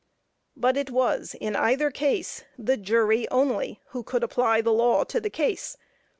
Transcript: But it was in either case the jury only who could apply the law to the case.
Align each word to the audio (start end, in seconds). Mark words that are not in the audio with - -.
But 0.57 0.77
it 0.77 0.89
was 0.89 1.35
in 1.39 1.55
either 1.55 1.91
case 1.91 2.43
the 2.57 2.75
jury 2.75 3.29
only 3.29 3.81
who 3.89 4.01
could 4.01 4.23
apply 4.23 4.61
the 4.61 4.73
law 4.73 5.03
to 5.03 5.21
the 5.21 5.29
case. 5.29 5.77